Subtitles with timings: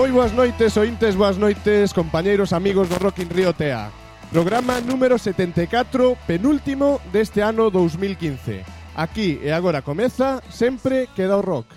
[0.00, 3.92] Moi boas noites, ointes, boas noites, compañeiros, amigos do Rock in Rio TEA.
[4.32, 8.64] Programa número 74, penúltimo deste ano 2015.
[8.96, 11.68] Aquí e agora comeza, sempre queda o rock.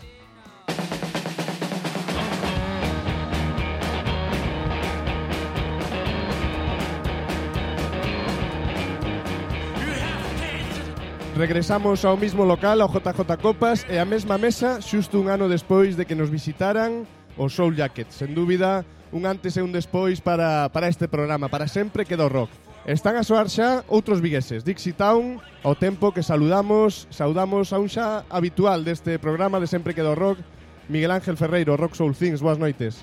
[11.35, 15.99] Regresamos ao mismo local, ao JJ Copas, e a mesma mesa xusto un ano despois
[15.99, 17.03] de que nos visitaran
[17.37, 18.09] o Soul Jacket.
[18.09, 22.33] Sen dúbida, un antes e un despois para, para este programa, para sempre queda o
[22.33, 22.49] rock.
[22.83, 27.87] Están a soar xa outros vigueses, Dixie Town, ao tempo que saludamos, saudamos a un
[27.87, 30.43] xa habitual deste programa de sempre queda o rock,
[30.91, 32.99] Miguel Ángel Ferreiro, Rock Soul Things, boas noites.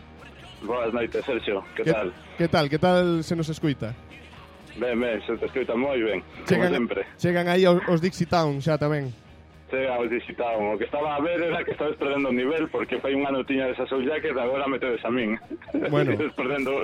[0.61, 2.13] Boas noites, Sergio, que, que tal?
[2.37, 3.97] Que tal, que tal se nos escuita?
[4.77, 7.01] Ben, ben, se te escuita moi ben, chegan, como sempre.
[7.17, 9.17] Chegan aí os, os Dixie Town xa tamén.
[9.71, 10.59] Chega, vos digitado.
[10.59, 13.47] o que estaba a ver era que estabas perdendo o nivel, porque fai un ano
[13.47, 15.39] tiña esa Soul Jacket, agora metedes a min.
[15.91, 16.13] Bueno.
[16.13, 16.83] Estás perdendo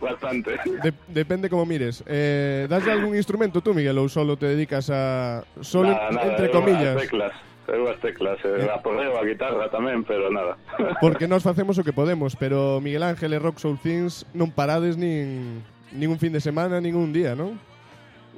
[0.00, 0.56] bastante.
[0.82, 2.04] De depende como mires.
[2.06, 5.42] Eh, das algún instrumento tú, Miguel, ou solo te dedicas a...
[5.64, 6.96] Solo, nada, nada, entre comillas.
[7.00, 7.34] teclas.
[7.64, 8.68] Eu as teclas, eh, eh.
[8.68, 10.60] a porreo, a guitarra tamén, pero nada.
[11.04, 15.00] Porque nós facemos o que podemos, pero Miguel Ángel e Rock Soul Things non parades
[15.00, 17.56] nin, nin un fin de semana, nin un día, non?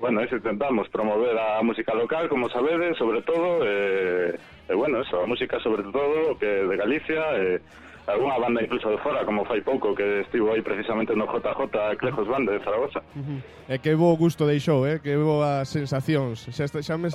[0.00, 5.22] bueno, eso intentamos promover a música local, como sabedes, sobre todo, eh, e bueno, eso,
[5.22, 7.60] a música sobre todo que de Galicia, eh,
[8.06, 12.28] alguna banda incluso de fora, como fai pouco que estivo aí precisamente no JJ Clejos
[12.28, 13.00] Band de Zaragoza.
[13.16, 13.80] Uh eh, -huh.
[13.82, 15.00] Que bo gusto deixou, eh?
[15.02, 16.46] que boas sensacións.
[16.54, 17.14] Xa, está, xa mes...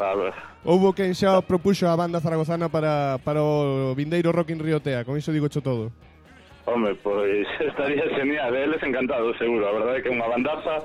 [0.65, 5.15] Houbo quen xa propuxo a banda zaragozana para, para o Vindeiro Rock in Riotea, con
[5.15, 5.91] iso digo cho todo.
[6.65, 9.63] Home, pois estaría genial, eh, eles encantados, seguro.
[9.67, 10.83] A verdade é que é unha bandaza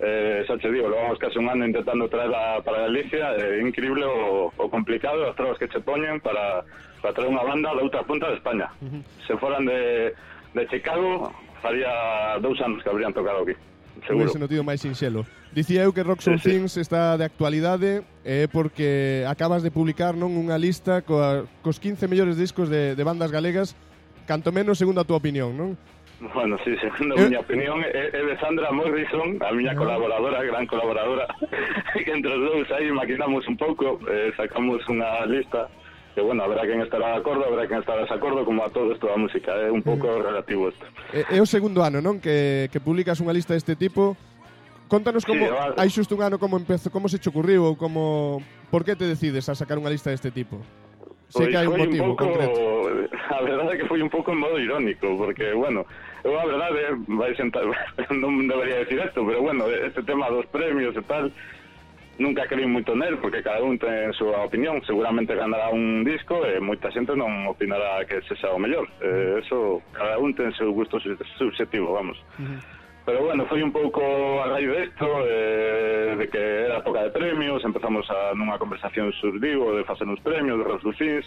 [0.00, 4.04] eh, xa te digo, levamos case un ano intentando traerla para Galicia, é eh, increíble
[4.04, 6.64] o, o complicado, as trabas que che poñen para,
[7.00, 8.68] para traer unha banda da outra punta de España.
[8.84, 9.02] Uh -huh.
[9.24, 10.12] Se foran de,
[10.52, 11.32] de Chicago,
[11.64, 13.56] faría dous anos que habrían tocado aquí.
[14.04, 14.28] Seguro.
[14.28, 15.24] Ese notido máis sinxelo.
[15.56, 16.84] Dicía eu que Rock Soul sí, Things sí.
[16.84, 22.36] está de actualidade eh, porque acabas de publicar non unha lista coa, cos 15 mellores
[22.36, 23.72] discos de, de bandas galegas,
[24.28, 25.80] canto menos segundo a túa opinión, non?
[26.20, 27.24] Bueno, sí, segundo a eh.
[27.28, 31.28] miña opinión é, é de Sandra Morrison, a miña colaboradora, gran colaboradora,
[31.92, 35.68] que entre os dous aí maquinamos un pouco, eh, sacamos unha lista
[36.16, 38.88] que bueno, habrá quen estará de acordo, habrá quen estará de desacordo, como a todo
[38.96, 39.68] isto da música, é mm.
[39.68, 39.76] eh?
[39.76, 40.88] un pouco relativo isto.
[41.12, 44.16] É, é o segundo ano, non, que, que publicas unha lista deste tipo.
[44.88, 45.76] Contanos como, sí, vale.
[45.76, 48.40] hai xusto un ano como empezó, como se te ocurriu ou como
[48.72, 50.64] por que te decides a sacar unha lista deste tipo?
[51.28, 52.85] Sei pois que hai un motivo un pouco, concreto.
[53.30, 55.86] a verdade é que foi un pouco en modo irónico, porque, bueno,
[56.22, 57.64] eu a verdade, eh, vai sentar,
[58.22, 61.32] non debería decir isto, pero, bueno, este tema dos premios e tal,
[62.18, 66.46] nunca creí moito nel, porque cada un ten a súa opinión, seguramente ganará un disco
[66.46, 68.88] eh, e moita xente non opinará que se xa o mellor.
[69.02, 70.96] Eh, eso, cada un ten seu gusto
[71.36, 72.16] subjetivo, vamos.
[72.38, 72.60] Uh -huh.
[73.06, 74.02] Pero bueno, foi un pouco
[74.42, 79.76] a raíz desto, eh, de que era época de premios, empezamos a nunha conversación surdivo
[79.78, 81.22] de facer uns premios, de reducir,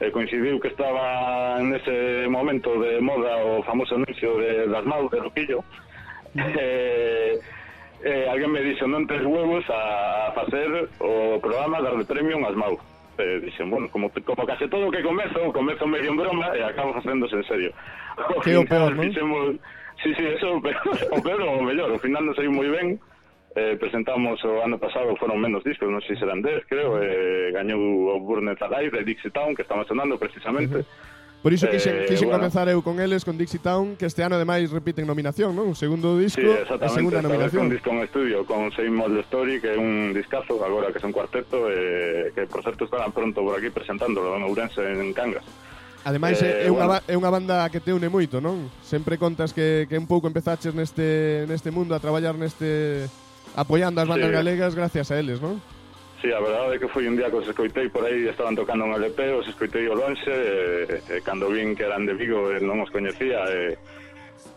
[0.00, 5.64] eh, coincidiu que estaba nese momento de moda o famoso anuncio de Dasmau, de Roquillo,
[6.36, 7.38] eh,
[8.04, 12.54] eh, alguén me dixo non tes huevos a, a facer o programa darle premio as
[12.54, 12.78] Mau.
[13.18, 16.62] Eh, dixen, bueno, como, como case todo o que comezo, comezo medio en broma e
[16.62, 17.70] acabo facéndose en serio.
[18.46, 19.02] Que o peor, non?
[19.10, 19.58] Fixemos...
[19.98, 20.78] Sí, sí, eso, pero,
[21.10, 22.94] o peor o mellor, ao final non saiu moi ben,
[23.58, 27.50] eh, presentamos o ano pasado foron menos discos, non sei se eran 10, creo, eh,
[27.50, 27.82] gañou
[28.14, 30.80] o Burnet Alive de Dixie Town, que estamos sonando precisamente.
[30.80, 31.16] Uh -huh.
[31.42, 32.42] Por iso quixen, eh, quixen bueno.
[32.42, 35.70] comenzar eu con eles, con Dixie Town, que este ano ademais repiten nominación, non?
[35.70, 37.70] O segundo disco sí, e segunda nominación.
[37.70, 41.06] un disco en estudio, con Same Old Story, que é un discazo, agora que é
[41.06, 45.46] un cuarteto, eh, que por certo estarán pronto por aquí presentándolo en Ourense, en Cangas.
[46.02, 47.06] Ademais, eh, é, unha, bueno.
[47.06, 48.66] é unha banda que te une moito, non?
[48.82, 53.06] Sempre contas que, que un pouco empezaches neste, neste mundo a traballar neste,
[53.56, 54.34] apoiando as bandas sí.
[54.34, 55.60] galegas gracias a eles, non?
[56.20, 58.84] Sí, a verdade é que foi un día que os escoitei por aí, estaban tocando
[58.84, 62.58] un LP, os escoitei o lonxe, e, e cando vin que eran de Vigo e
[62.58, 63.78] non os coñecía, e,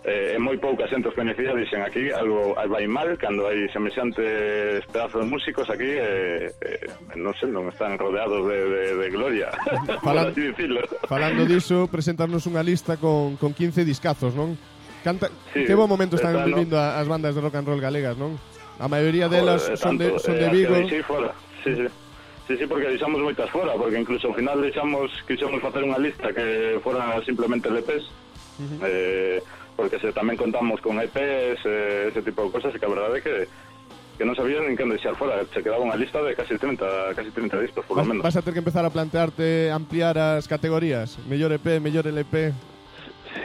[0.02, 4.82] e, e moi pouca xente os coñecía, dixen aquí algo vai mal, cando hai semexantes
[4.90, 6.72] pedazos músicos aquí, e, e,
[7.14, 9.54] non sei, non están rodeados de, de, de gloria,
[10.02, 10.82] Falan, así dicirlo.
[11.06, 14.58] Falando diso, presentarnos unha lista con, con 15 discazos, non?
[15.06, 16.98] Canta, sí, que bo momento están, están vivindo no?
[16.98, 18.42] as bandas de rock and roll galegas, non?
[18.81, 20.75] A maioría delas Joder, son, tanto, de, eh, son de Vigo.
[20.75, 21.31] Eh, fora.
[21.63, 21.86] Sí, sí.
[22.48, 26.33] Sí, sí, porque deixamos moitas fora, porque incluso ao final deixamos, quixemos facer unha lista
[26.33, 28.80] que fora simplemente LPs, uh -huh.
[28.83, 29.38] eh,
[29.78, 33.16] porque se tamén contamos con EPs, eh, ese tipo de cosas, e que a verdade
[33.18, 33.36] é que
[34.18, 37.34] que non sabías en que deixar fora, se quedaba unha lista de casi 30, casi
[37.34, 38.22] 30 discos, por lo menos.
[38.22, 42.54] Vas a ter que empezar a plantearte ampliar as categorías, mellor EP, mellor LP.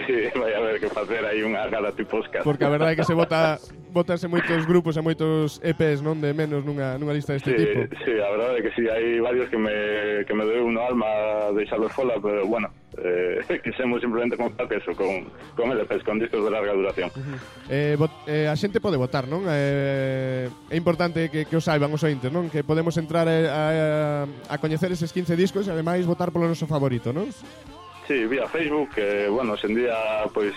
[0.07, 2.43] Sí, vai a ver que facer aí unha gala tiposca.
[2.43, 3.59] Porque a verdade é que se vota
[3.97, 7.81] votanse moitos grupos e moitos EPs, non de menos nunha, nunha lista deste sí, tipo.
[8.05, 9.73] Sí, a verdade é que si sí, hai varios que me,
[10.27, 11.09] que me deu unha alma
[11.55, 12.69] deixalos fola, pero bueno,
[12.99, 17.09] eh, quixemos simplemente contar que eso, con, con LPs, con discos de larga duración.
[17.15, 17.39] Uh -huh.
[17.71, 19.47] eh, vot, eh, a xente pode votar, non?
[19.49, 22.51] Eh, é importante que, que o saiban os ointes, non?
[22.51, 23.65] Que podemos entrar a, a,
[24.51, 27.31] a coñecer eses 15 discos e ademais votar polo noso favorito, non?
[28.07, 29.99] Sí, vía Facebook, eh, bueno, hoxe día
[30.31, 30.55] pois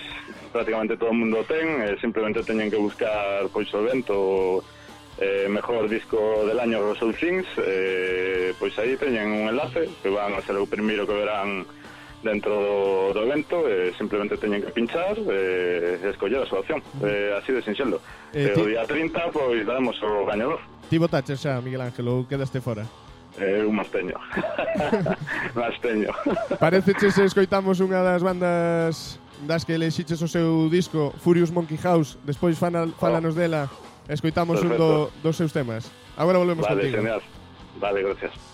[0.53, 4.61] prácticamente todo o mundo ten, eh, simplemente teñen que buscar pois o evento,
[5.17, 10.13] eh, mejor disco del año Los Soul Things, eh, pois aí teñen un enlace que
[10.13, 11.65] van a ser o primeiro que verán
[12.21, 16.61] dentro do, do evento, eh, simplemente teñen que pinchar eh, e eh, escoller a súa
[16.61, 17.97] opción, eh, así de sinxelo.
[18.29, 20.61] Eh, e o día 30 pois daremos o gañador.
[20.85, 22.85] Ti votaches xa, Miguel Ángel, ou quedaste fora?
[23.39, 24.15] Eh, un teño.
[25.55, 25.75] masteño.
[25.81, 26.11] teño.
[26.59, 31.79] Parece que se escoitamos unha das bandas das que lexiches o seu disco Furious Monkey
[31.79, 32.91] House, despois fana, oh.
[32.99, 33.71] falanos dela,
[34.11, 34.83] escoitamos Perfecto.
[34.83, 35.87] un do, dos seus temas.
[36.19, 36.99] Agora volvemos vale, contigo.
[36.99, 37.21] Genial.
[37.79, 38.48] Vale, gracias.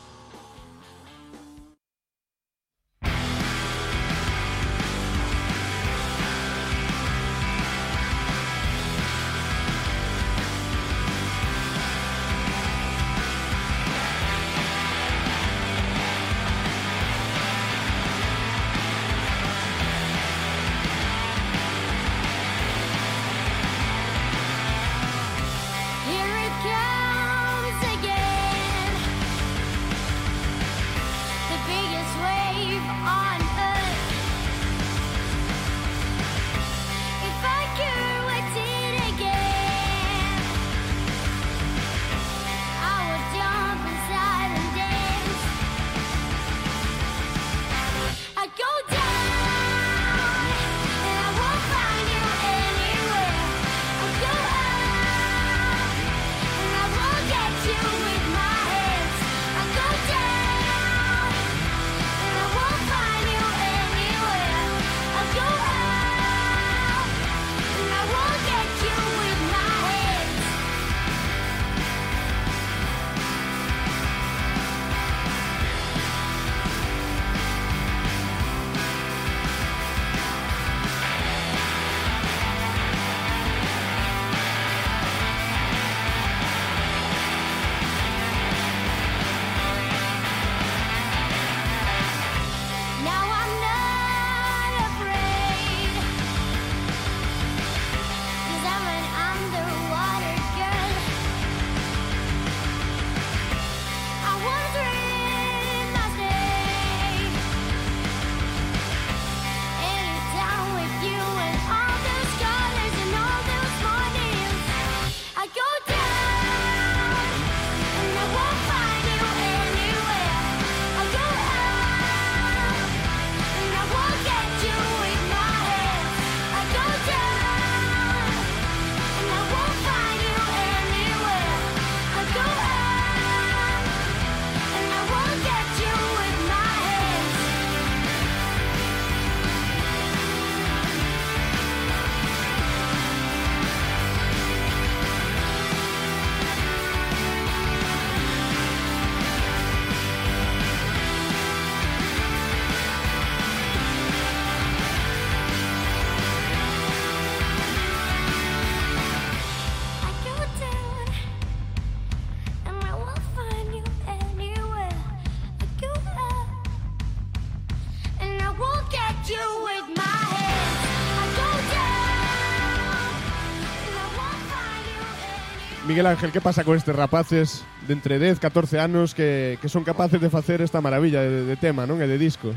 [175.95, 179.85] Miguel Ángel, que pasa con estes rapaces de entre 10, 14 anos que, que son
[179.85, 182.03] capaces de facer esta maravilla de, de tema, non?
[182.03, 182.51] E de disco.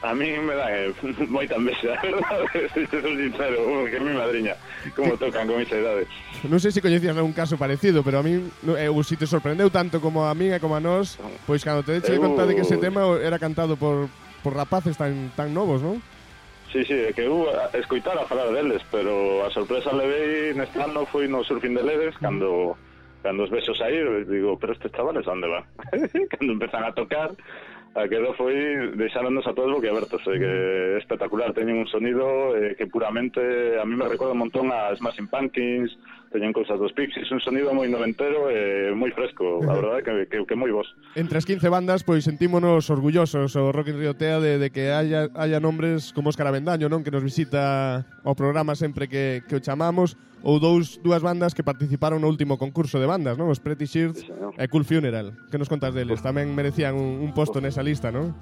[0.00, 0.88] A mí me dá eh,
[1.28, 1.92] moita envexa,
[2.72, 4.56] se son sincero, que mi madriña,
[4.96, 6.08] como tocan con esa idade.
[6.48, 8.40] Non sei se coñecías algún caso parecido, pero a mí,
[8.80, 12.00] eh, si te sorprendeu tanto como a mí e como a nós, pois cando te
[12.00, 12.24] deixei eu...
[12.24, 14.08] conta de que ese tema era cantado por,
[14.40, 16.00] por rapaces tan, tan novos, non?
[16.74, 21.46] Sí, sí, que eu escoitara falar deles, pero a sorpresa levei neste ano foi no
[21.46, 22.74] Surfing de Leves, cando
[23.22, 23.94] cando os besos aí,
[24.26, 25.62] digo, pero estes chavales onde van?
[26.34, 27.30] cando empezan a tocar,
[27.94, 32.74] a quedo foi deixándonos a todos boquiabertos, eh, que é espectacular, teñen un sonido eh,
[32.74, 35.94] que puramente a mí me recorda un montón a Smashing Pumpkins,
[36.34, 40.12] teñen cousas dos Pixies, un sonido moi noventero e eh, moi fresco, a verdade que,
[40.26, 40.90] que, que moi vos.
[41.14, 44.90] Entre as 15 bandas, pois sentímonos orgullosos o Rock in Rio Tea de, de que
[44.90, 47.06] haya, haya nombres como Óscar Avendaño, non?
[47.06, 51.62] Que nos visita ao programa sempre que, que o chamamos, ou dous dúas bandas que
[51.62, 53.46] participaron no último concurso de bandas, non?
[53.46, 55.38] Os Pretty Shirts sí, e Cool Funeral.
[55.54, 56.18] Que nos contas deles?
[56.18, 58.34] Tamén merecían un, un posto nesa lista, non?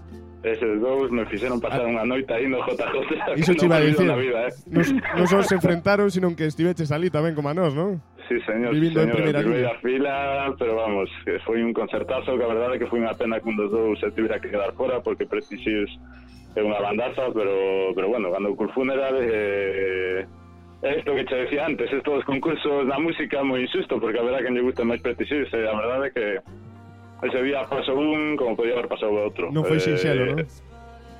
[0.42, 1.92] Eses dous me fixeron pasar ah.
[1.92, 3.38] unha noite aí no JJ.
[3.38, 4.10] Iso te iba a dicir.
[4.10, 4.52] Vida, eh?
[4.66, 8.02] Nos, só se enfrentaron, senón que estiveches ali tamén como a nós, non?
[8.26, 8.74] Sí, señor.
[8.74, 12.78] Vivindo señor, en primeira, fila, pero vamos, que foi un concertazo, que a verdade é
[12.82, 15.62] que foi unha pena que un dos dous se tivera que quedar fora, porque Pretty
[15.62, 20.26] é unha bandaza, pero, pero bueno, cando o Funeral eh,
[20.82, 24.50] Esto que te decía antes, estos concursos da música moi insusto, porque a eh, verdade
[24.50, 26.26] que lle gusta máis Pretty Sears, eh, a verdade é que
[27.22, 29.48] ese día pasou un como podía haber pasado outro.
[29.54, 30.44] Non foi Eh, sinxelo, non?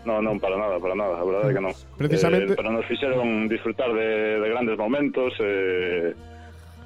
[0.02, 1.71] No, non, para nada, para nada, a verdade é que non.
[2.00, 6.11] Precisamente- Eh, pero nos fixeron disfrutar de, de grandes momentos e,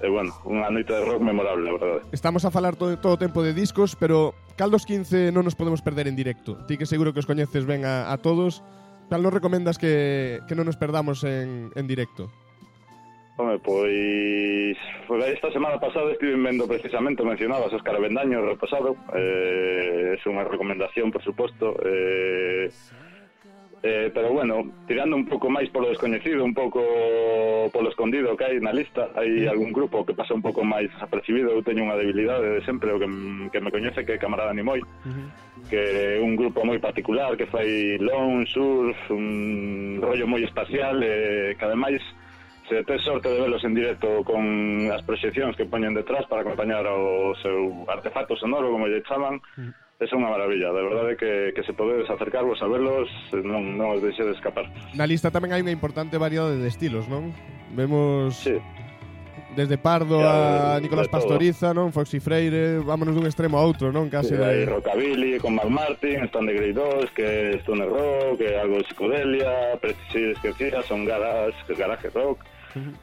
[0.04, 2.00] e bueno, unha noite de rock memorable, a verdade.
[2.12, 5.56] Estamos a falar todo, todo o tempo de discos, pero cal dos 15 non nos
[5.56, 6.61] podemos perder en directo?
[6.68, 8.61] Ti que seguro que os coñeces ben a, a todos,
[9.08, 12.28] cal nos recomendas que, que non nos perdamos en, en directo?
[13.38, 14.76] Home, pois
[15.28, 21.21] esta semana pasada estive vendo precisamente, mencionabas Óscar Bendaño repasado, eh, é unha recomendación, por
[21.21, 22.73] suposto, eh,
[23.85, 26.81] eh, pero bueno, tirando un pouco máis polo descoñecido, un pouco
[27.76, 31.52] polo escondido que hai na lista, hai algún grupo que pasa un pouco máis apercibido,
[31.52, 33.09] eu teño unha debilidade de sempre, o que,
[33.52, 35.28] que me coñece que é Camarada Nimoy, uh -huh.
[35.69, 41.52] que é un grupo moi particular, que fai long, surf, un rollo moi espacial, eh,
[41.52, 42.00] que ademais
[42.68, 46.82] se tes sorte de velos en directo con as proxeccións que poñen detrás para acompañar
[46.87, 49.38] o seu eh, artefacto sonoro, como lle chaman,
[49.99, 50.18] é mm.
[50.18, 50.75] unha maravilla.
[50.75, 54.35] De verdade que, que se podedes acercarvos a verlos, eh, non, non os deixe de
[54.35, 54.66] escapar.
[54.99, 57.30] Na lista tamén hai unha importante variedade de estilos, non?
[57.75, 58.35] Vemos...
[58.35, 58.58] Sí.
[59.56, 61.88] Desde Pardo ya, a Nicolás Pastoriza, non?
[61.88, 64.12] Foxy Freire, vámonos dun extremo a outro, non?
[64.12, 64.68] Case sí, de...
[64.68, 69.80] Rockabilly, con Mark Martin, Stan de Grey 2, que Stoner Rock, que algo de psicodelia,
[69.80, 72.44] Precisis que decía, son garage, garaje rock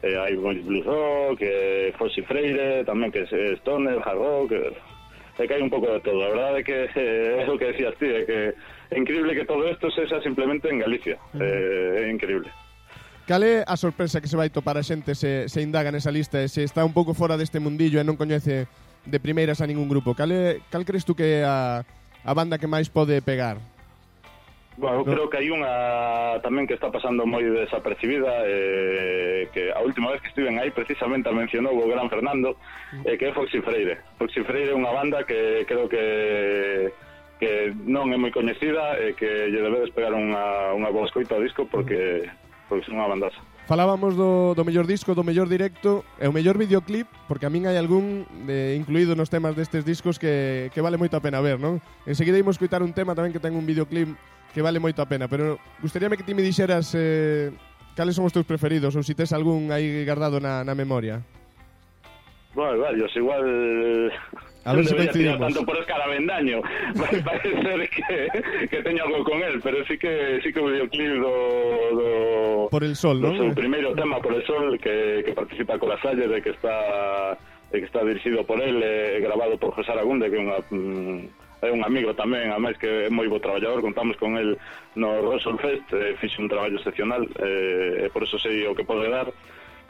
[0.02, 5.46] eh, hai Boys Blues Rock, eh, Fossi Freire, tamén que é Stoner, Hard Rock, eh,
[5.46, 6.22] que hai un pouco de todo.
[6.22, 9.44] A verdade é que eh, é o que decías ti, é que é increíble que
[9.44, 11.18] todo isto sexa simplemente en Galicia.
[11.34, 11.42] Uh -huh.
[11.42, 12.48] eh, é increíble.
[13.26, 16.44] Cal é a sorpresa que se vai topar a xente se, se indaga nesa lista
[16.44, 18.68] e se está un pouco fora deste mundillo e non coñece
[19.04, 20.12] de primeiras a ningún grupo?
[20.12, 21.88] Cal, é, cal crees tú que é a,
[22.20, 23.56] a banda que máis pode pegar?
[24.76, 29.78] Bueno, eu creo que hai unha tamén que está pasando moi desapercibida eh, que a
[29.86, 32.58] última vez que estiven aí precisamente a mencionou o gran Fernando
[33.06, 34.02] eh, que é Foxy Freire.
[34.18, 36.90] Foxy Freire é unha banda que creo que
[37.38, 41.38] que non é moi coñecida e eh, que lle debedes pegar unha, unha boa escoita
[41.38, 42.26] ao disco porque,
[42.66, 43.38] porque son unha bandaza.
[43.70, 47.70] Falábamos do, do mellor disco, do mellor directo e o mellor videoclip, porque a min
[47.70, 51.62] hai algún de, incluído nos temas destes discos que, que vale moito a pena ver,
[51.62, 51.78] non?
[52.04, 54.12] Enseguida imos coitar un tema tamén que ten un videoclip
[54.54, 57.50] que vale moito a pena, pero gustaríame que ti me dixeras eh,
[57.98, 61.18] cales son os teus preferidos ou se si tes algún aí guardado na, na memoria.
[62.54, 63.42] Bueno, varios, igual...
[64.64, 65.40] A ver se coincidimos.
[65.40, 66.62] Tanto por escaravendaño.
[66.94, 68.30] Vai parecer que,
[68.70, 71.34] que teño algo con él, pero sí que sí que o videoclip do,
[71.98, 72.68] do...
[72.70, 73.34] Por el sol, ¿no?
[73.34, 73.54] O no?
[73.54, 77.36] primeiro tema, Por el sol, que, que participa con la Salle, de que está
[77.72, 80.62] de que está dirigido por él, eh, grabado por José Aragunde, que é unha...
[80.70, 84.60] Mm, é un amigo tamén, a máis que é moi bo traballador, contamos con el
[84.94, 88.84] no Russell Fest, eh, fixe un traballo excepcional, eh, e por eso sei o que
[88.84, 89.32] pode dar,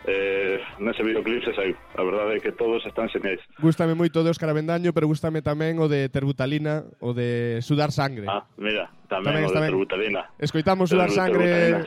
[0.07, 1.76] eh, nese videoclip se saiu.
[1.97, 3.40] A verdade é que todos están señais.
[3.59, 8.31] Gústame moito de Óscar Avendaño, pero gústame tamén o de Terbutalina, o de Sudar Sangre.
[8.31, 9.71] Ah, mira, tamén, tamén o de tamén.
[9.75, 10.23] Terbutalina.
[10.38, 11.83] Escoitamos Sudar Sangre...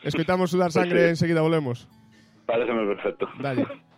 [0.00, 1.20] Escoitamos Sudar Sangre, sí.
[1.20, 1.84] enseguida volvemos.
[2.46, 3.28] Pareceme perfecto.
[3.36, 3.66] Dale.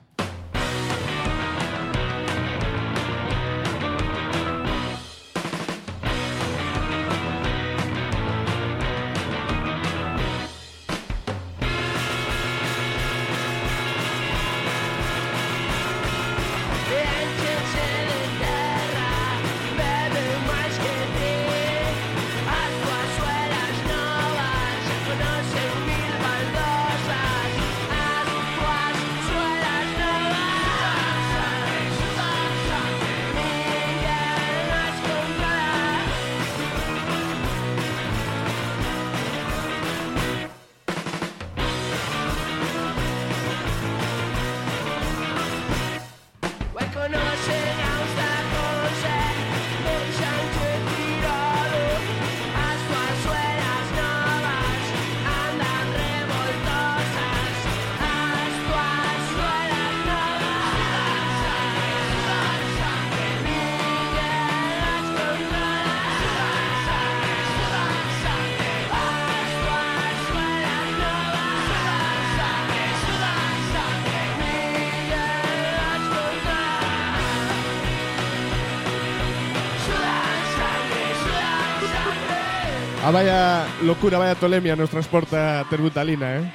[83.12, 86.52] vaya locura, vaya tolemia nos transporta Terbutalina, eh?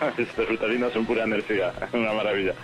[0.18, 2.54] Estas rutalinas son pura enerxía, unha maravilla.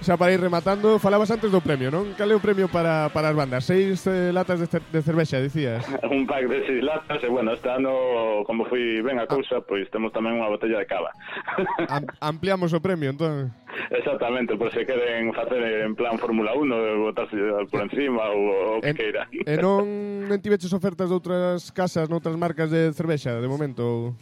[0.00, 2.14] xa para ir rematando, falabas antes do premio, non?
[2.14, 3.66] Cal é o premio para, para as bandas?
[3.66, 5.82] Seis eh, latas de, cer de cervexa, dicías?
[6.10, 9.64] un pack de seis latas, e bueno, este ano, como fui ben a cousa, ah.
[9.66, 11.10] pois temos tamén unha botella de cava.
[11.94, 13.50] Am ampliamos o premio, entón?
[13.90, 17.36] Exactamente, por se queren facer en plan Fórmula 1, botarse
[17.66, 19.22] por encima ou o que en, queira.
[19.30, 19.84] E non,
[20.30, 24.14] non tiveches ofertas de outras casas, noutras marcas de cervexa, de momento?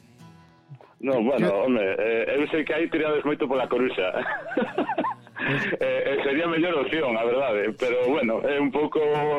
[1.01, 4.17] No, bueno, home, eh, eu sei que aí tirades moito pola coruxa.
[5.79, 8.99] Eh, eh, sería a mellor opción, a verdade, eh, pero bueno, é eh, un pouco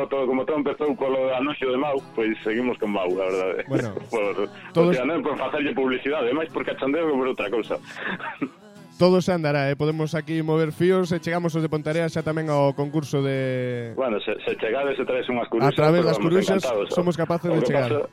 [0.09, 3.61] todo como todo empezou polo anuncio de Mau, pois pues seguimos con Mau, a verdade.
[3.61, 3.65] Eh.
[3.67, 4.89] Bueno, por, todos...
[4.89, 7.75] o sea, non por facerlle publicidade, máis por cachondeo que por outra cousa.
[8.97, 9.75] todo se andará, eh?
[9.75, 13.93] podemos aquí mover fíos e chegamos os de Pontarea xa tamén ao concurso de...
[13.93, 15.69] Bueno, se, se chegades e traes unhas curuxas...
[15.69, 16.61] A través das curuxas
[16.93, 17.89] somos capaces de chegar.
[17.93, 18.09] Paso,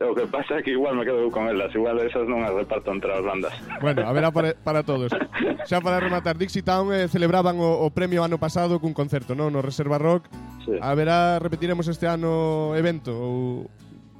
[0.00, 2.94] o que pasa é que igual me quedo con elas, igual esas non as reparto
[2.94, 3.54] entre as bandas.
[3.82, 5.10] Bueno, a ver para, para todos.
[5.68, 9.50] Xa para rematar, Dixie Town eh, celebraban o, o premio ano pasado cun concerto, non?
[9.50, 10.30] No Reserva Rock.
[10.62, 10.78] Sí.
[10.78, 13.66] A verá, repetiremos este ano evento ou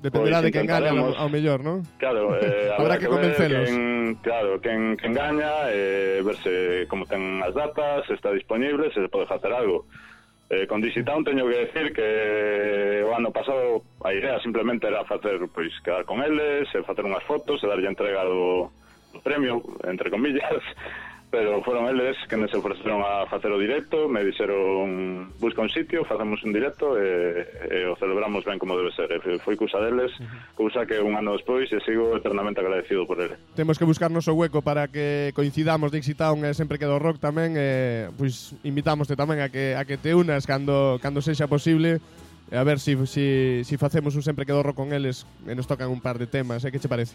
[0.02, 1.82] Dependerá pois, de quen gane ao, ao mellor, non?
[1.98, 3.66] Claro, eh, habrá, habrá que, que convencelos.
[3.66, 9.02] Quen, claro, quen, quen gaña, eh, verse como ten as datas, se está disponible, se
[9.10, 9.90] pode facer algo.
[10.50, 15.04] Eh, con Digitown teño que decir que eh, o ano pasado a idea simplemente era
[15.04, 18.72] facer, pois, quedar con eles, e facer unhas fotos, e darlle entrega do,
[19.12, 20.64] do premio, entre comillas,
[21.30, 25.68] pero foron eles que me se ofreceron a facer o directo, me dixeron busca un
[25.68, 29.12] sitio, facemos un directo e, e o celebramos ben como debe ser.
[29.12, 30.08] Eh, e foi cousa deles,
[30.56, 33.36] cousa que un ano despois e sigo eternamente agradecido por ele.
[33.52, 37.20] Temos que buscarnos o hueco para que coincidamos de Town e sempre que do rock
[37.20, 42.00] tamén, e, pois invitámoste tamén a que, a que te unas cando, cando sexa posible
[42.48, 45.52] a ver se si, si, si facemos un sempre que do rock con eles e
[45.52, 46.72] nos tocan un par de temas, eh?
[46.72, 47.12] que che parece?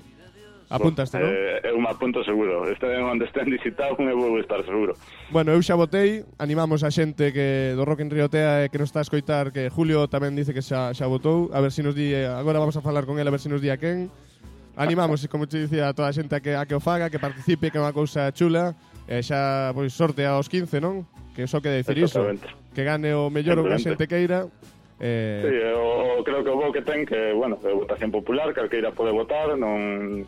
[0.74, 1.30] Apuntaste, non?
[1.30, 2.66] Eh, eh eu me apunto seguro.
[2.66, 4.98] Estén onde estén visitado, eu vou estar seguro.
[5.30, 8.90] Bueno, eu xa votei, animamos a xente que do Rock en Riotea e que nos
[8.90, 11.82] está a escoitar, que Julio tamén dice que xa, xa votou, a ver se si
[11.86, 13.70] nos di, eh, agora vamos a falar con ele, a ver se si nos di
[13.70, 14.10] a quen.
[14.74, 17.22] Animamos, como te dicía, a toda a xente a que, a que o faga, que
[17.22, 18.74] participe, que é unha cousa chula.
[19.06, 21.06] E xa, pois, sorte aos 15, non?
[21.38, 22.26] Que só quede dicir iso.
[22.74, 24.50] Que gane o mellor o que a xente queira.
[24.98, 25.46] Eh...
[25.46, 29.14] Sí, eu creo que o bo que ten que, bueno, é votación popular, calqueira pode
[29.14, 30.26] votar, non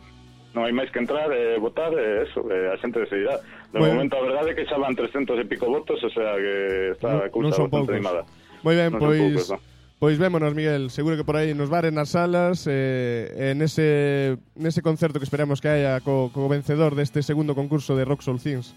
[0.56, 3.36] non hai máis que entrar e votar, e eso, e a xente decidirá.
[3.70, 4.00] De Bueno.
[4.00, 7.12] momento, a verdade é que xa van 300 e pico votos, o sea que está
[7.12, 7.92] a non, non cousa son bastante poucos.
[7.92, 8.22] animada.
[8.64, 9.60] Moi ben, Non son pois poucos, non.
[9.96, 14.84] Pois vémonos, Miguel, seguro que por aí nos bares, nas salas eh, e nese, nese
[14.84, 18.76] concerto que esperamos que haya co, co vencedor deste segundo concurso de Rock Soul Things.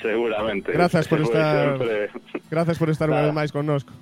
[0.00, 0.72] Seguramente.
[0.72, 2.08] Grazas por estar- Sempre,
[2.48, 3.92] Gracias por estar unha vez máis connosco.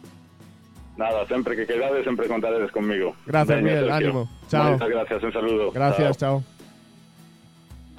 [0.95, 3.19] nada, sempre que quedades, sempre contaredes conmigo.
[3.27, 4.31] Gracias, Miguel, ánimo.
[4.47, 4.79] Chao.
[4.79, 5.65] Moitas gracias, un saludo.
[5.75, 6.39] Gracias, Chao.
[6.39, 6.54] chao.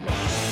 [0.06, 0.45] Podcast.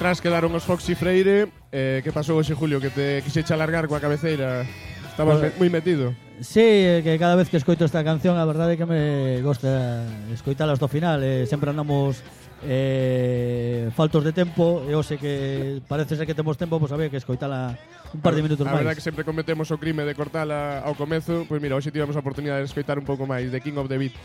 [0.00, 1.52] atrás quedaron os Foxy Freire.
[1.68, 4.64] Eh, que pasou hoxe, Julio, que te quixeche alargar coa cabeceira?
[5.12, 6.16] Estabas pues, me, moi metido.
[6.40, 10.08] Sí, eh, que cada vez que escoito esta canción, a verdade é que me gosta
[10.32, 11.20] escoitala hasta o final.
[11.20, 12.24] Eh, sempre andamos
[12.64, 17.00] eh, faltos de tempo e hoxe que parece ser que temos tempo, pois pues, a
[17.04, 17.76] ver, que escoitala
[18.16, 18.80] un par de minutos máis.
[18.80, 21.92] A verdade que sempre cometemos o crime de cortala ao comezo, pois pues, mira, hoxe
[21.92, 24.16] tivemos a oportunidade de escoitar un pouco máis de King of the Beat.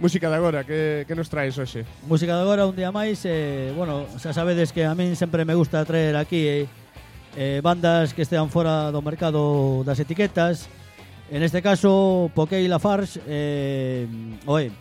[0.00, 1.84] Música de agora, que, que nos traes hoxe?
[2.08, 5.52] Música de agora un día máis, eh, bueno, xa sabedes que a min sempre me
[5.52, 6.64] gusta traer aquí eh,
[7.36, 10.72] eh, bandas que estean fora do mercado das etiquetas.
[11.28, 14.08] En este caso, Pokey La Farge, eh,
[14.48, 14.72] oe,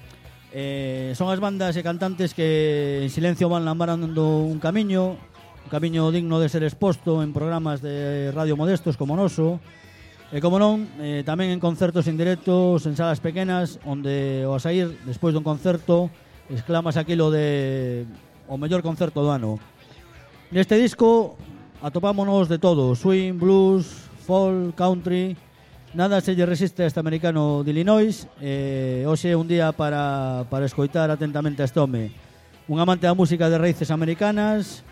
[0.56, 6.16] eh, son as bandas e cantantes que en silencio van lambarando un camiño, un camiño
[6.16, 9.89] digno de ser exposto en programas de radio modestos como noso, noso,
[10.30, 14.94] E como non, eh, tamén en concertos en directos, en salas pequenas, onde ao sair,
[15.10, 16.14] despois dun concerto,
[16.54, 18.06] exclamas aquilo de
[18.46, 19.58] o mellor concerto do ano.
[20.54, 21.34] Neste disco
[21.82, 23.90] atopámonos de todo, swing, blues,
[24.22, 25.34] folk, country,
[25.94, 30.46] Nada se lle resiste a este americano de Illinois eh, Hoxe é un día para,
[30.46, 32.14] para escoitar atentamente a este home
[32.70, 34.86] Un amante da música de raíces americanas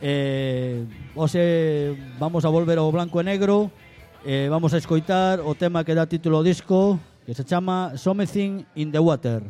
[0.00, 3.68] eh, Hoxe vamos a volver ao blanco e negro
[4.24, 8.90] Eh, vamos a escoitar o tema que dá título disco que se chama Something in
[8.90, 9.42] the Water.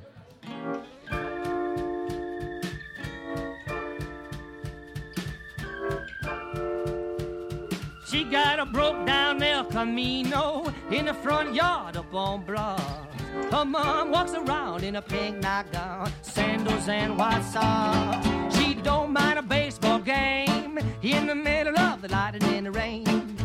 [8.11, 13.09] She got a broke down El Camino in the front yard up on Broad.
[13.50, 18.26] Her mom walks around in a pink nightgown, sandals and white socks.
[18.57, 23.38] She don't mind a baseball game in the middle of the lightning and the rain.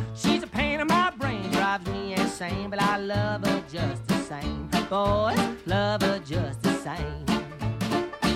[1.24, 4.68] Brain, drives me insane, but I love her just the same.
[4.90, 7.26] Boys, love her just the same.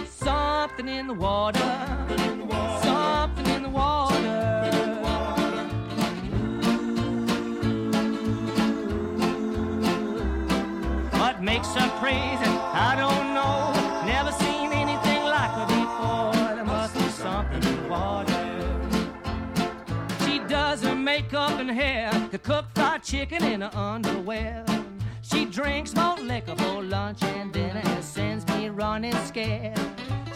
[0.05, 1.59] Something in the water,
[2.83, 4.39] something in the water.
[11.21, 12.53] What makes her crazy?
[12.87, 13.66] I don't know.
[20.79, 24.63] Does her makeup and hair to cook fried chicken in her underwear.
[25.21, 29.79] She drinks more liquor for lunch and dinner and sends me running scared.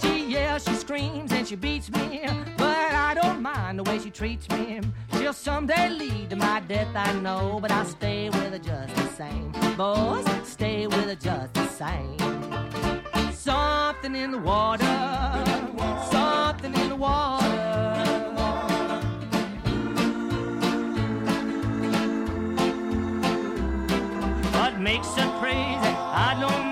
[0.02, 2.26] She yells, she screams, and she beats me,
[2.58, 4.82] but I don't mind the way she treats me.
[5.18, 9.08] She'll someday lead to my death, I know, but I'll stay with her just the
[9.10, 9.52] same.
[9.78, 12.18] Boys, stay with her just the same.
[13.34, 14.86] something in the water,
[16.10, 18.11] something in the water.
[24.82, 25.94] Makes her crazy?
[26.12, 26.71] I don't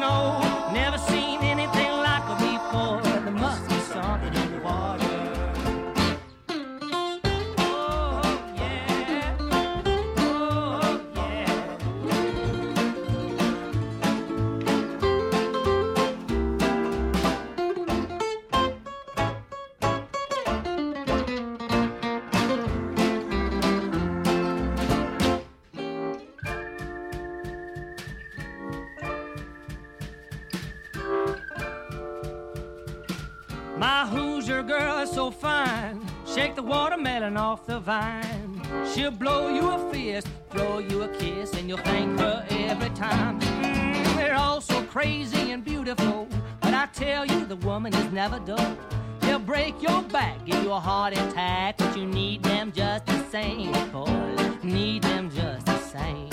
[34.64, 36.02] Girl is so fine.
[36.26, 38.62] Shake the watermelon off the vine.
[38.94, 43.40] She'll blow you a fist, throw you a kiss, and you'll thank her every time.
[43.40, 46.28] Mm, they're all so crazy and beautiful.
[46.60, 48.78] But I tell you, the woman is never dull.
[49.22, 53.24] They'll break your back, give you a heart attack, but you need them just the
[53.30, 54.36] same, boy.
[54.62, 56.30] Need them just the same.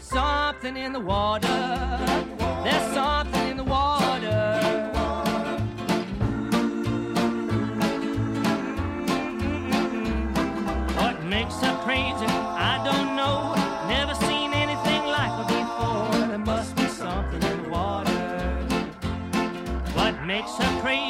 [0.00, 1.48] Something in the water.
[2.62, 3.39] There's something
[11.90, 12.26] crazy?
[12.70, 13.52] I don't know.
[13.88, 16.28] Never seen anything like her before.
[16.28, 18.20] There must be something in the water.
[19.98, 21.09] What makes her crazy?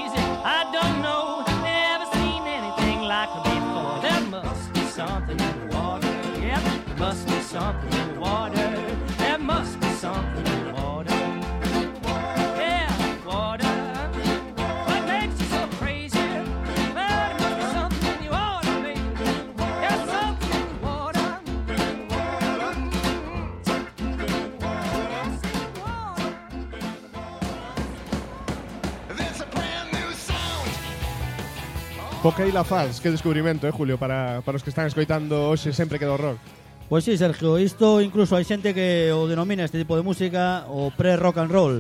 [32.23, 36.21] Poqueila Fans, que descubrimento, eh, Julio, para, para os que están escoitando hoxe sempre quedo
[36.21, 36.37] rock.
[36.85, 40.93] Pois sí, Sergio, isto incluso hai xente que o denomina este tipo de música o
[40.93, 41.77] pre-rock and roll.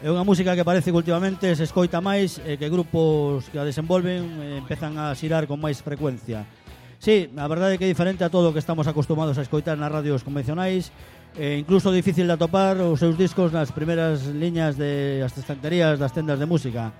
[0.00, 3.68] É unha música que parece que últimamente se escoita máis e que grupos que a
[3.68, 6.48] desenvolven eh, empezan a xirar con máis frecuencia.
[6.96, 9.76] Sí, a verdade é que é diferente a todo o que estamos acostumados a escoitar
[9.76, 10.96] nas radios convencionais,
[11.36, 16.16] e incluso difícil de atopar os seus discos nas primeiras liñas de as estanterías das
[16.16, 16.96] tendas de música.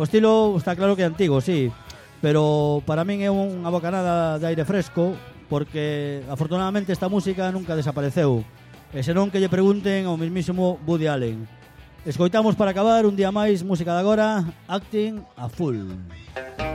[0.00, 1.68] O estilo está claro que é antigo, sí,
[2.26, 5.14] pero para min é unha bocanada de aire fresco
[5.46, 8.42] porque afortunadamente esta música nunca desapareceu.
[8.90, 11.46] E senón que lle pregunten ao mismísimo Woody Allen.
[12.02, 15.86] Escoitamos para acabar un día máis música de agora Acting a Full.
[15.86, 16.65] Música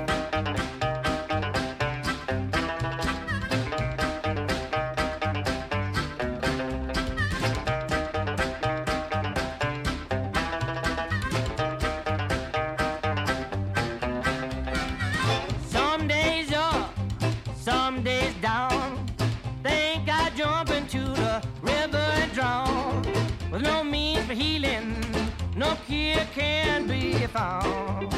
[27.31, 28.13] found.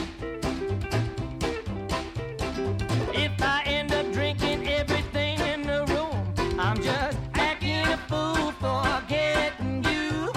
[3.13, 9.03] If I end up drinking everything in the room, I'm just acting a fool for
[9.07, 10.31] getting you.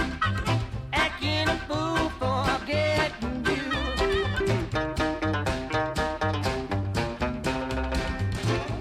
[0.92, 3.64] Acting a fool for getting you.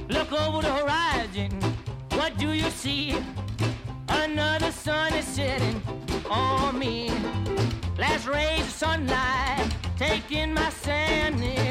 [0.09, 1.51] Look over the horizon.
[2.11, 3.15] What do you see?
[4.09, 5.81] Another sun is setting
[6.29, 7.11] on me.
[7.97, 9.74] Last rays of sunlight
[10.35, 11.64] taking my sanity.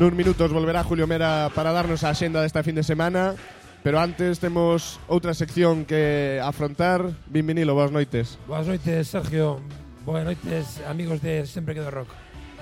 [0.00, 3.36] Nuns minutos volverá Julio Mera para darnos a xenda desta fin de semana
[3.84, 7.04] Pero antes temos outra sección que afrontar.
[7.28, 8.40] Bienvenido, boas noites.
[8.48, 9.60] Boas noites, Sergio.
[10.04, 12.08] Boas noites, amigos de Sempre Quedo Rock.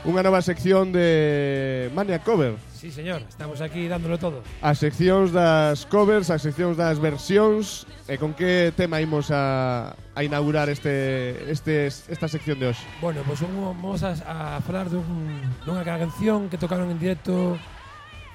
[0.07, 2.55] Unha nova sección de Mania Cover.
[2.71, 4.47] Sí, señor, estamos aquí dándolo todo.
[4.63, 10.21] As seccións das covers, as seccións das versións, e con que tema imos a, a
[10.23, 12.87] inaugurar este, este esta sección de hoxe?
[13.03, 15.03] Bueno, pois pues, vamos a, a falar dun,
[15.67, 17.59] dunha canción que tocaron en directo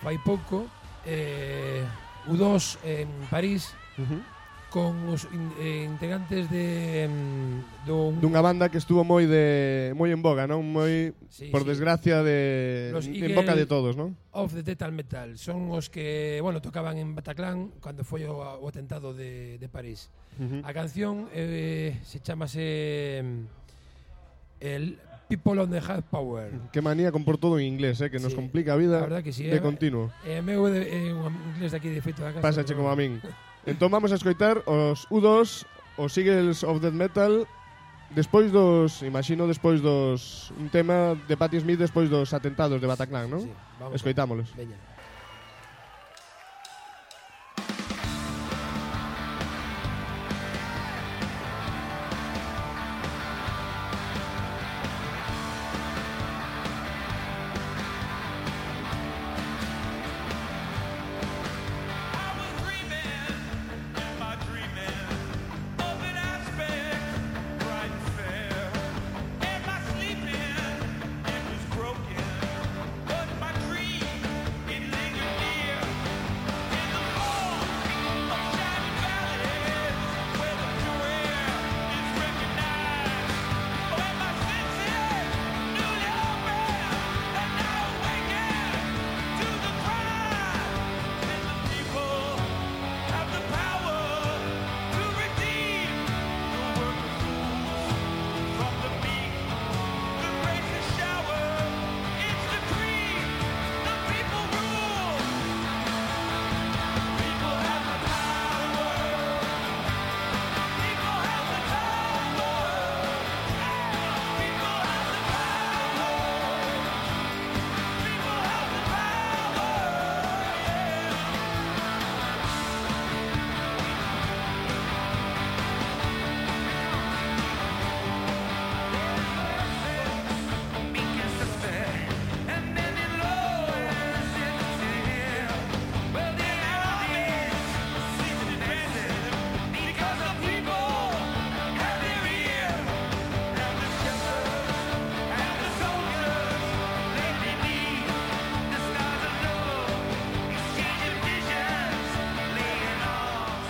[0.04, 0.68] fai pouco,
[1.08, 1.88] eh,
[2.28, 4.33] U2 en París, uh -huh
[4.74, 8.18] con os in, eh, integrantes de mm, dun...
[8.18, 10.66] dunha banda que estuvo moi de moi en boga, non?
[10.66, 11.78] Moi sí, por sí.
[11.78, 14.18] desgracia de los en Eagle boca de todos, non?
[14.34, 18.66] Of the Metal Metal son os que, bueno, tocaban en Bataclan cando foi o, o
[18.66, 20.10] atentado de de París.
[20.42, 20.66] Uh -huh.
[20.66, 23.22] A canción eh, se chamase
[24.58, 24.98] el
[25.30, 26.50] People on the Hard Power.
[26.74, 28.26] Que manía con por todo en inglés, eh, que sí.
[28.26, 30.10] nos complica a vida a que sí, de eh, continuo.
[30.26, 32.42] Eh, meu é eh, un inglés daqui de feito da casa.
[32.42, 33.22] Pásache como a min.
[33.64, 35.64] Entón vamos a escoitar os U2,
[35.96, 37.48] os Eagles of Death Metal,
[38.12, 43.32] despois dos, imagino, despois dos un tema de Patti Smith despois dos atentados de Bataclan,
[43.32, 43.48] non?
[43.48, 44.52] Sí, vamos Escoitámolos.
[44.52, 44.76] Veña.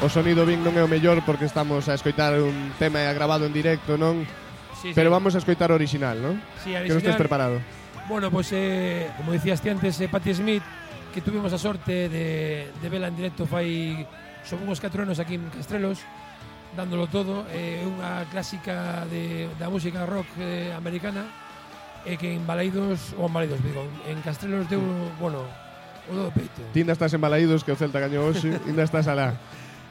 [0.03, 3.55] o sonido Bing non é o mellor porque estamos a escoitar un tema grabado en
[3.55, 4.27] directo, non?
[4.75, 4.95] Sí, sí.
[4.99, 6.43] Pero vamos a escoitar o original, non?
[6.59, 7.63] Sí, original, que non estés preparado.
[8.11, 10.65] Bueno, pois, pues, eh, como dicías ti antes, eh, Patti Smith,
[11.15, 14.03] que tuvimos a sorte de, de vela en directo fai
[14.43, 16.03] son uns 4 anos aquí en Castrelos,
[16.75, 21.31] dándolo todo, é eh, unha clásica de, da música rock eh, americana,
[22.03, 25.15] e eh, que en Balaidos, ou en Balaidos, digo, en Castrelos deu, mm.
[25.15, 25.47] bueno,
[26.11, 26.59] o do peito.
[26.75, 29.39] Ti ainda estás en Balaidos, que o Celta gañou hoxe, ainda estás alá.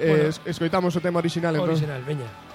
[0.07, 0.24] Bueno.
[0.24, 1.70] Eh, escoitamos o tema original, original entón.
[1.70, 2.51] Original, veña.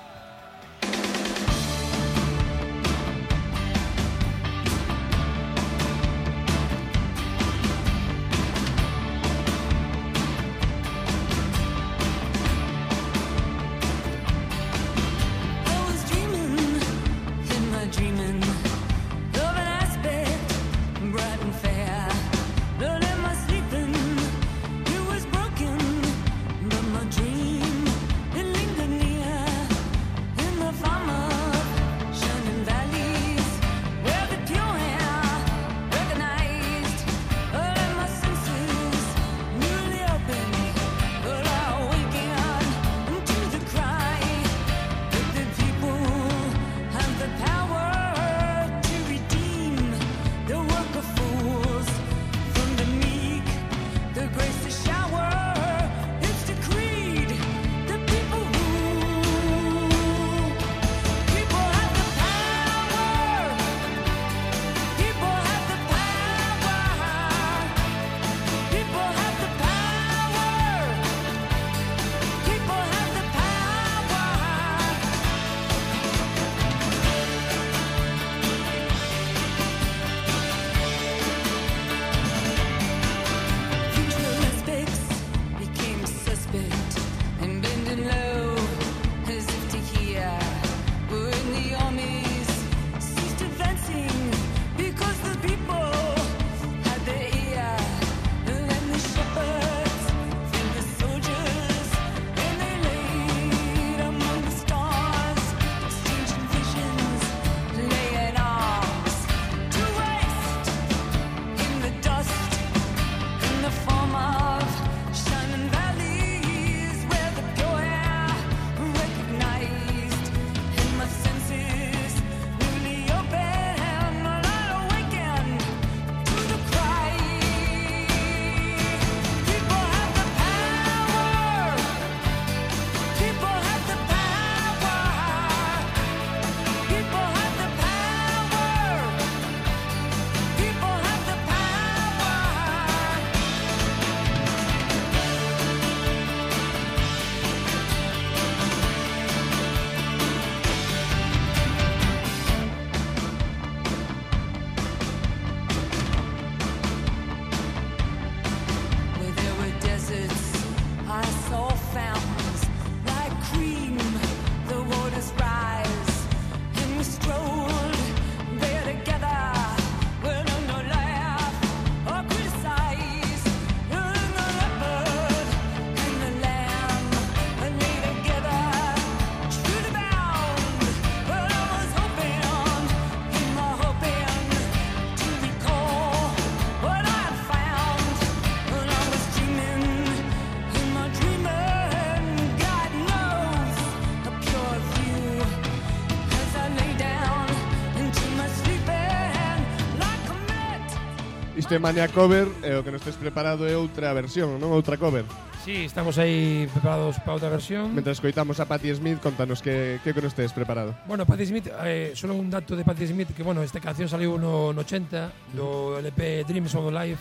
[201.79, 205.25] Mania Cover e o que nos tes preparado é outra versión, non outra cover.
[205.67, 207.91] Sí, estamos aí preparados para outra versión.
[207.91, 210.95] Mentre escoitamos a Patti Smith, contanos que, que que nos tes preparado.
[211.03, 214.39] Bueno, Patti Smith, eh, solo un dato de Patti Smith, que bueno, esta canción saliu
[214.39, 217.19] no, no 80, do LP Dreams of Life,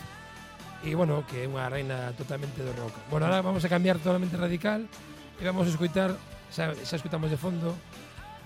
[0.87, 2.95] e bueno, que é unha reina totalmente do rock.
[3.11, 4.87] Bueno, ahora vamos a cambiar totalmente radical
[5.37, 6.15] e vamos a escoitar,
[6.55, 7.75] xa, xa escoitamos de fondo,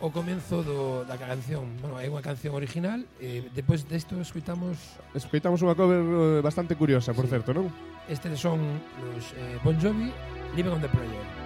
[0.01, 1.77] o comezo do, da canción.
[1.81, 4.77] Bueno, é unha canción original, eh, depois desto escuitamos...
[5.13, 7.37] Escuitamos unha cover eh, bastante curiosa, por sí.
[7.37, 7.69] certo, non?
[8.09, 8.81] Este son
[9.15, 10.09] os eh, Bon Jovi,
[10.57, 11.40] Living on the Project.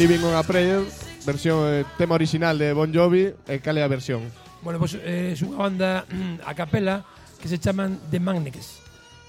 [0.00, 0.80] Living on a Prayer,
[1.26, 4.24] versión eh, tema original de Bon Jovi, e cal é a versión?
[4.64, 6.08] Bueno, pois pues, eh, es unha banda
[6.48, 7.04] a capela
[7.36, 8.80] que se chaman The Magnets.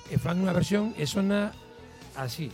[0.07, 1.51] E eh, fan unha versión eh, e sona
[2.15, 2.47] así.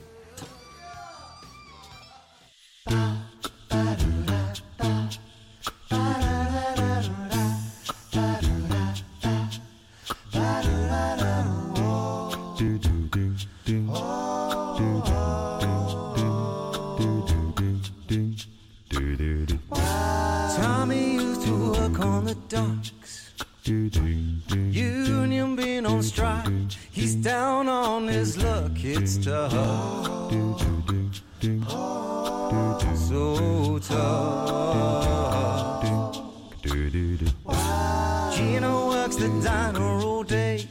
[25.98, 26.46] On strike.
[26.92, 28.74] He's down on his luck.
[28.84, 29.52] It's tough.
[33.10, 35.04] So tough.
[38.36, 40.68] Gina works the diner all day.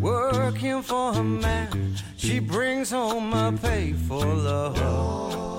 [0.00, 1.96] Working for her man.
[2.16, 5.49] She brings home a pay for love.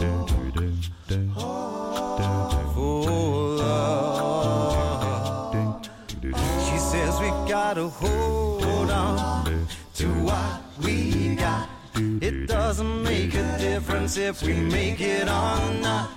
[7.74, 11.70] Gotta hold on to what we got.
[11.96, 16.10] It doesn't make a difference if we make it or not.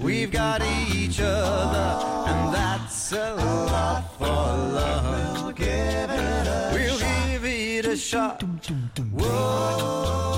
[0.00, 5.42] We've got each other, and that's a lot for love.
[5.42, 8.44] We'll give it a shot.
[8.44, 10.29] Whoa,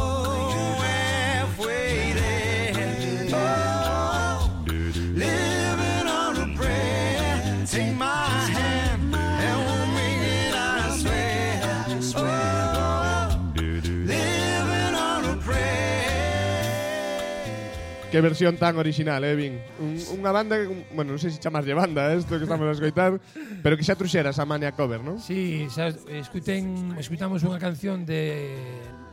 [18.12, 19.56] Que versión tan original, eh, Vin?
[19.80, 22.68] Un, unha banda que, bueno, non sei se chamas de banda eh, isto que estamos
[22.68, 23.16] a escoitar,
[23.64, 25.16] pero que xa truxeras a Mania Cover, non?
[25.16, 28.52] Sí, xa escuten, escutamos unha canción de,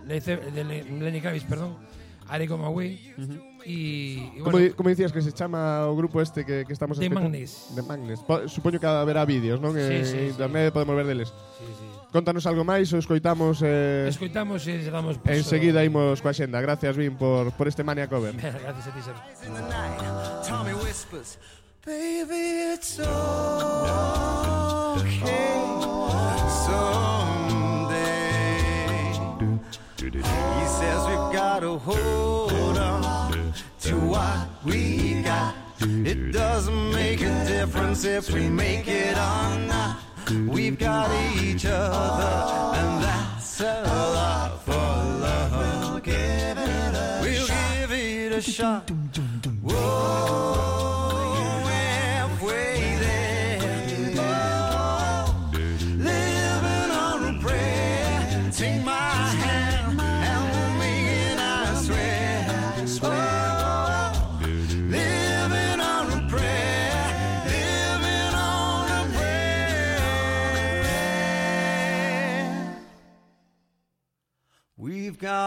[0.03, 0.61] de, de
[0.99, 1.79] Lenny Kravitz, perdón,
[2.27, 3.39] Are Come Away, uh -huh.
[3.65, 6.97] Y, y bueno, como, como dicías que se chama o grupo este que, que estamos...
[6.97, 7.71] De Magnes.
[7.75, 8.19] The Magnes.
[8.47, 9.75] Supoño que haberá vídeos, non?
[9.75, 10.73] Sí, sí, en sí, internet sí.
[10.75, 11.27] podemos ver deles.
[11.59, 11.88] Sí, sí.
[12.11, 13.61] Contanos algo máis ou escoitamos...
[13.61, 14.07] Eh...
[14.09, 15.37] Escoitamos e eh, damos paso...
[15.37, 16.57] Enseguida imos coa xenda.
[16.57, 18.33] Gracias, Vin, por, por este Mania Cover.
[18.39, 19.21] Gracias a ti, Sergio.
[21.85, 23.09] Baby, it's okay
[26.67, 28.19] someday.
[29.97, 35.55] He says we've got to hold on to what we got.
[35.81, 40.08] It doesn't make a difference if we make it or not.
[40.29, 41.09] We've got
[41.41, 45.51] each other, and that's a lot for love.
[45.91, 48.91] We'll give it a shot.
[49.63, 50.78] Whoa.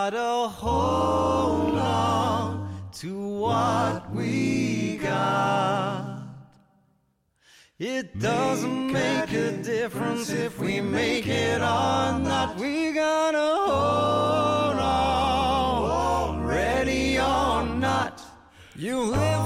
[0.02, 6.24] Got to hold on to what we got.
[7.78, 12.56] It doesn't make a difference if we make it or not.
[12.58, 18.20] We gotta hold on, ready or not.
[18.74, 19.41] You live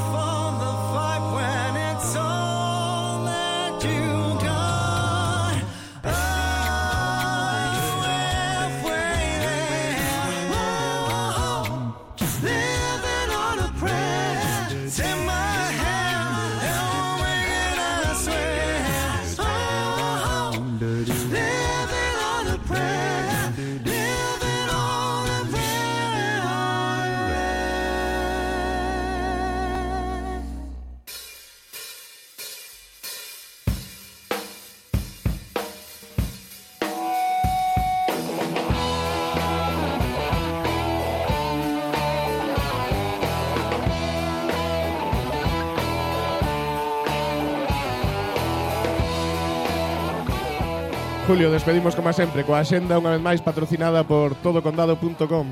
[51.26, 55.46] Julio, despedimos como sempre coa xenda unha vez máis patrocinada por todocondado.com.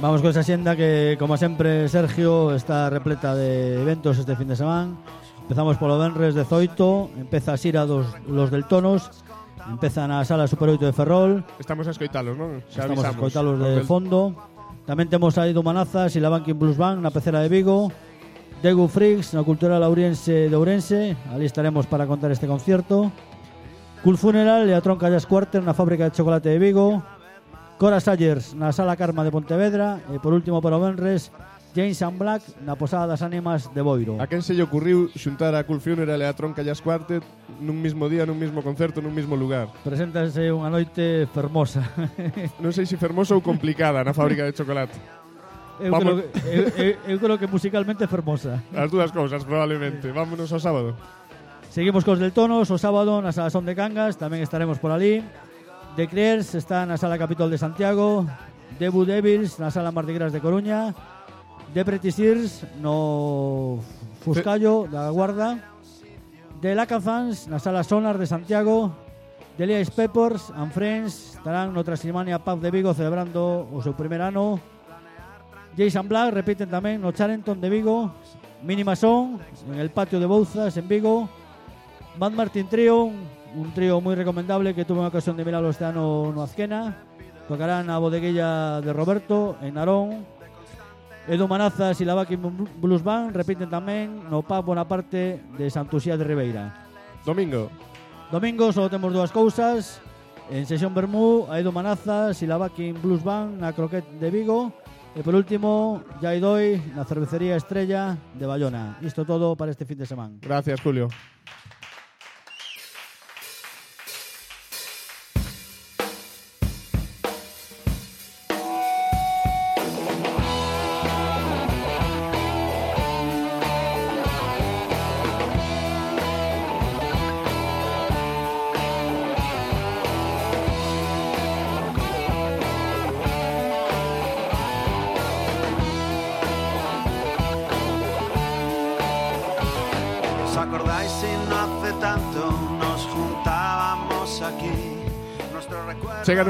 [0.00, 4.56] Vamos con esa xenda que, como sempre, Sergio está repleta de eventos este fin de
[4.56, 4.96] semana.
[5.44, 9.12] Empezamos polo Benres de Zoito, empeza a Xira dos los del Tonos,
[9.68, 12.64] empeza na Sala Super 8 de Ferrol, Estamos a escoitalos, non?
[12.72, 14.32] Xa estamos a escoitalos Os de fondo.
[14.88, 17.92] Tamén temos aí do Manazas e la Banking Blues Band na pecera de Vigo.
[18.64, 23.12] Degu Freaks na Cultura Lauriense de Ourense, ali estaremos para contar este concierto.
[24.02, 27.04] Cool Funeral e a Tronca Jazz Quarter na fábrica de chocolate de Vigo
[27.76, 31.28] Cora Sayers na Sala Karma de Pontevedra e por último para o Benres
[31.76, 34.16] James and Black na Posada das Ánimas de Boiro.
[34.16, 37.20] A quen se lle ocurriu xuntar a Cool Funeral e a Tronca Jazz Quartet
[37.60, 39.68] nun mismo día, nun mismo concerto, nun mismo lugar?
[39.84, 41.84] Preséntase unha noite fermosa.
[42.64, 44.96] non sei se fermosa ou complicada na fábrica de chocolate.
[45.76, 46.24] Eu Vamos...
[46.24, 48.64] creo, que, eu, eu, eu creo que musicalmente fermosa.
[48.72, 50.08] As dúas cousas, probablemente.
[50.08, 50.96] Vámonos ao sábado.
[51.70, 55.22] Seguimos cos del Tonos o sábado na Sala Son de Cangas, tamén estaremos por ali.
[55.94, 58.26] The Criers está na Sala Capitol de Santiago,
[58.74, 60.90] Debu Devils na Sala Mardi de Coruña,
[61.70, 63.78] The Pretty Sears no
[64.18, 65.62] Fuscallo da Guarda,
[66.58, 68.90] The Lacazans na Sala Sonar de Santiago,
[69.54, 74.26] The Liais Peppers and Friends estarán no Transilvania Pub de Vigo celebrando o seu primer
[74.26, 74.58] ano.
[75.78, 78.10] Jason Black repiten tamén no Charenton de Vigo,
[78.66, 79.38] Mínima Son
[79.70, 81.30] en el patio de Bouzas en Vigo,
[82.20, 83.08] Mad Martin Trio,
[83.56, 87.00] un trío moi recomendable que tuve ocasión de miralo este ano no Azquena.
[87.48, 90.28] Tocarán a bodeguilla de Roberto en Narón.
[91.24, 96.28] Edu Manazas e la Backing Blues Band repiten tamén no Pub Bonaparte de Santuxía de
[96.28, 96.84] Ribeira.
[97.24, 97.72] Domingo.
[98.28, 100.04] Domingo só temos dúas cousas.
[100.52, 104.76] En sesión Bermú, a Edu Manazas e la Backing Blues Band na Croquet de Vigo.
[105.16, 109.00] E por último, Jaidoi na Cervecería Estrella de Bayona.
[109.00, 110.36] Isto todo para este fin de semana.
[110.44, 111.08] Gracias, Julio.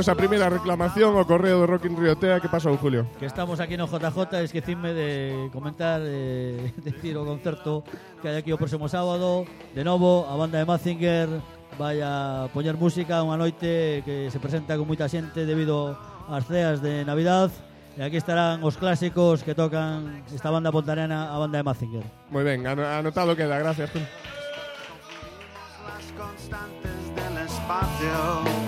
[0.00, 3.04] menos a primeira reclamación o correo do Rockin Riotea que pasou, Julio?
[3.20, 7.84] Que estamos aquí no JJ, esquecime de comentar, eh, de decir o concerto
[8.24, 9.44] que hai aquí o próximo sábado,
[9.76, 11.28] de novo, a banda de Mazinger
[11.76, 15.92] vai a poñer música unha noite que se presenta con moita xente debido
[16.32, 17.52] ás ceas de Navidad,
[17.98, 22.08] E aquí estarán os clásicos que tocan esta banda pontaneana, a banda de Mazinger.
[22.32, 23.92] Moi ben, anotado queda, gracias.
[23.92, 24.00] Las
[26.16, 28.59] constantes del espacio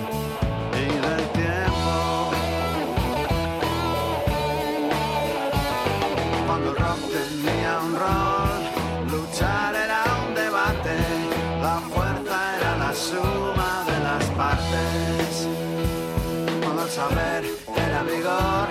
[6.95, 10.95] tenía un rol, luchar era un debate,
[11.61, 15.47] la fuerza era la suma de las partes.
[16.63, 17.43] Cuando el saber
[17.75, 18.67] era vigor,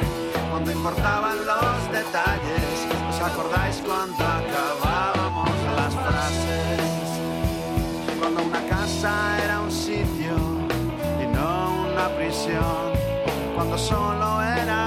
[0.51, 6.91] cuando importaban los detalles, ¿os acordáis cuando acabábamos las frases?
[8.21, 9.13] Cuando una casa
[9.45, 10.35] era un sitio
[11.23, 12.93] y no una prisión.
[13.55, 14.82] Cuando solo era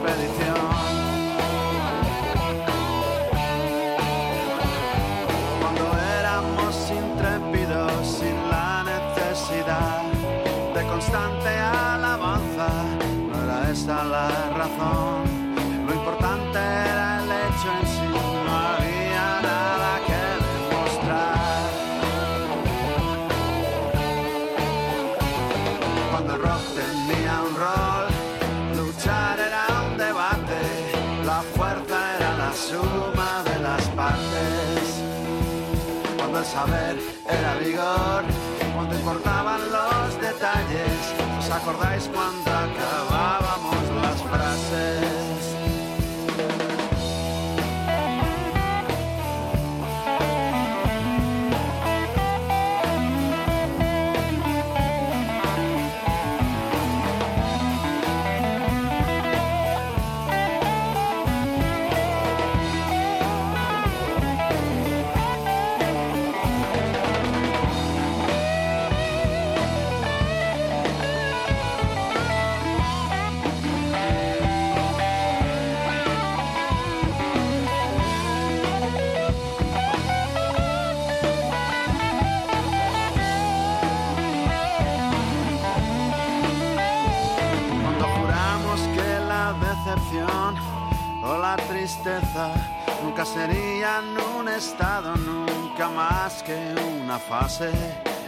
[0.00, 0.49] spending
[36.50, 36.98] saber
[37.28, 38.24] era vigor,
[38.74, 40.98] cuando importaban los detalles,
[41.38, 45.19] ¿os acordáis cuando acabábamos las frases?
[93.02, 97.70] Nunca serían un estado, nunca más que una fase.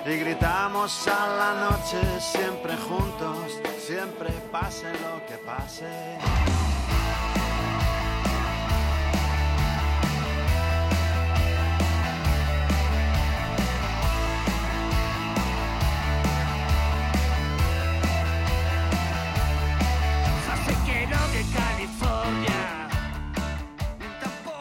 [0.04, 6.51] Y gritamos a la noche siempre juntos, siempre pase lo que pase.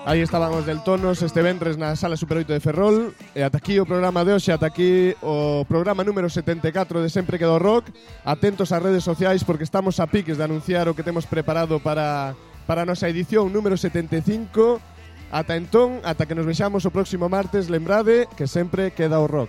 [0.04, 3.78] Aí estábamos del Tonos este ventres na Sala Super 8 de Ferrol E ata aquí
[3.78, 7.94] o programa de hoxe, ata aquí o programa número 74 de Sempre Quedo Rock.
[8.26, 12.34] Atentos ás redes sociais porque estamos a piques de anunciar o que temos preparado para,
[12.66, 14.82] para a nosa edición número 75
[15.32, 19.48] Ata entón, ata que nos vexamos o próximo martes, lembrade que sempre queda o rock.